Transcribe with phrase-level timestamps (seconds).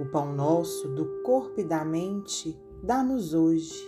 [0.00, 3.78] O pão nosso do corpo e da mente dá-nos hoje.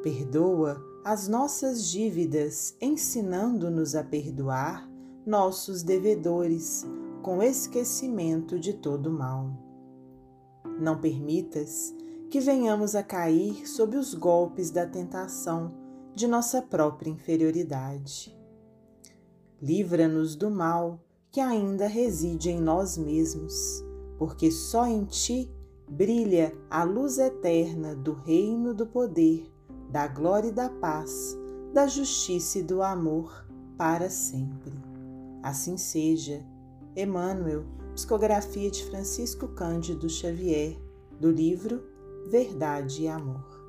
[0.00, 4.88] Perdoa as nossas dívidas, ensinando-nos a perdoar
[5.26, 6.86] nossos devedores,
[7.20, 9.50] com esquecimento de todo mal.
[10.78, 11.92] Não permitas
[12.30, 15.74] que venhamos a cair sob os golpes da tentação
[16.14, 18.38] de nossa própria inferioridade.
[19.60, 23.84] Livra-nos do mal que ainda reside em nós mesmos
[24.22, 25.50] porque só em ti
[25.90, 29.52] brilha a luz eterna do reino do poder,
[29.90, 31.36] da glória e da paz,
[31.72, 33.44] da justiça e do amor
[33.76, 34.78] para sempre.
[35.42, 36.40] Assim seja.
[36.94, 37.64] Emmanuel,
[37.96, 40.78] psicografia de Francisco Cândido Xavier,
[41.18, 41.82] do livro
[42.30, 43.61] Verdade e Amor.